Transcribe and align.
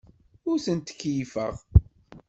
Ur 0.49 0.57
ten-ttkeyyifeɣ. 0.65 1.55